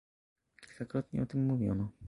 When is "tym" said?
1.25-1.45